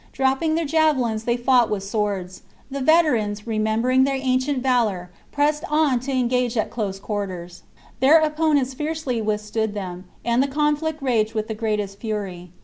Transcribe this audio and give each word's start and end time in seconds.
Dropping 0.13 0.55
their 0.55 0.65
javelins, 0.65 1.25
they 1.25 1.37
fought 1.37 1.69
with 1.69 1.83
swords. 1.83 2.41
The 2.71 2.81
veterans, 2.81 3.45
remembering 3.45 4.03
their 4.03 4.15
ancient 4.15 4.63
valour, 4.63 5.11
pressed 5.31 5.63
on 5.69 5.99
to 5.99 6.11
engage 6.11 6.57
at 6.57 6.71
close 6.71 6.99
quarters; 6.99 7.61
their 7.99 8.19
opponents 8.19 8.73
fiercely 8.73 9.21
withstood 9.21 9.75
them, 9.75 10.05
and 10.25 10.41
the 10.41 10.47
conflict 10.47 11.03
raged 11.03 11.35
with 11.35 11.47
the 11.49 11.53
greatest 11.53 11.99
fury. 11.99 12.49